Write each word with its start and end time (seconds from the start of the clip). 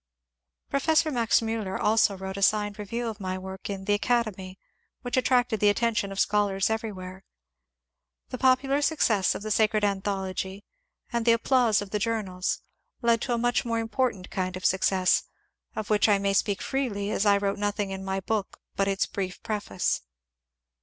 Professor 0.67 1.11
Max 1.11 1.41
Miiller 1.43 1.79
also 1.79 2.17
wrote 2.17 2.35
a 2.35 2.41
signed 2.41 2.79
review 2.79 3.07
of 3.07 3.19
my 3.19 3.37
work 3.37 3.69
in 3.69 3.85
the 3.85 3.93
^^ 3.93 3.95
Academy" 3.95 4.57
which 5.03 5.15
attracted 5.15 5.59
the 5.59 5.69
attention 5.69 6.11
of 6.11 6.19
scholars 6.19 6.71
everywhere. 6.71 7.23
The 8.29 8.39
popular 8.39 8.81
success 8.81 9.35
of 9.35 9.43
the 9.43 9.51
"Sacred 9.51 9.83
Anthology," 9.83 10.65
and 11.13 11.23
the 11.23 11.33
applause 11.33 11.83
of 11.83 11.91
the 11.91 11.99
journals, 11.99 12.63
led 13.03 13.21
to 13.21 13.33
a 13.33 13.37
much 13.37 13.63
more 13.63 13.77
important 13.77 14.31
kind 14.31 14.57
of 14.57 14.65
success,— 14.65 15.25
of 15.75 15.91
which 15.91 16.09
I 16.09 16.17
may 16.17 16.33
speak 16.33 16.63
freely, 16.63 17.11
as 17.11 17.27
I 17.27 17.37
wrote 17.37 17.59
nothing 17.59 17.91
in 17.91 18.03
my 18.03 18.21
book 18.21 18.59
but 18.75 18.87
its 18.87 19.05
brief 19.05 19.43
preface. 19.43 20.01